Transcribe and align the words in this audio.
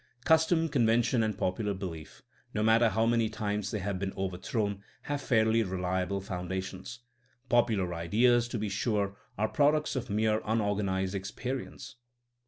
Custom^ 0.25 0.71
convention 0.71 1.21
and 1.21 1.37
popular 1.37 1.75
belief, 1.75 2.23
no 2.55 2.63
matter 2.63 2.89
how 2.89 3.05
many 3.05 3.29
times 3.29 3.69
they 3.69 3.77
have 3.77 3.99
been 3.99 4.13
over 4.15 4.35
thrown, 4.35 4.81
have 5.03 5.21
fairly 5.21 5.61
reliable 5.61 6.19
foundations. 6.19 7.01
Popu 7.51 7.77
lar 7.77 7.93
ideas, 7.93 8.47
to 8.47 8.57
be 8.57 8.67
sure, 8.67 9.15
are 9.37 9.47
products 9.47 9.95
of 9.95 10.09
mere 10.09 10.41
unor 10.41 10.75
ganized 10.81 11.13
experience. 11.13 11.97